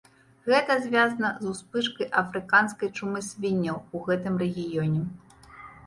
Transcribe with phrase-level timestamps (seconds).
[0.51, 5.01] Гэта звязана з успышкай афрыканскай чумы свінняў у гэтым рэгіёне.